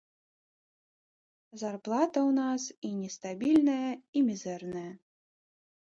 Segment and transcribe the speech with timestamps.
[1.63, 4.91] Зарплата ў нас і нестабільная, і мізэрная.